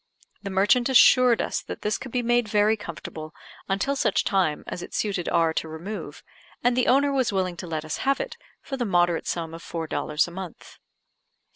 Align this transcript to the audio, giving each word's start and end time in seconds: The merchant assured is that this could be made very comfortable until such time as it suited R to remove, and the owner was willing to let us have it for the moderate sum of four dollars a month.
The 0.41 0.49
merchant 0.49 0.89
assured 0.89 1.41
is 1.41 1.61
that 1.67 1.83
this 1.83 1.99
could 1.99 2.11
be 2.11 2.23
made 2.23 2.47
very 2.47 2.75
comfortable 2.75 3.35
until 3.69 3.95
such 3.95 4.23
time 4.23 4.63
as 4.65 4.81
it 4.81 4.95
suited 4.95 5.29
R 5.29 5.53
to 5.53 5.67
remove, 5.69 6.23
and 6.63 6.75
the 6.75 6.87
owner 6.87 7.13
was 7.13 7.31
willing 7.31 7.55
to 7.57 7.67
let 7.67 7.85
us 7.85 7.97
have 7.97 8.19
it 8.19 8.35
for 8.63 8.77
the 8.77 8.85
moderate 8.85 9.27
sum 9.27 9.53
of 9.53 9.61
four 9.61 9.85
dollars 9.85 10.27
a 10.27 10.31
month. 10.31 10.79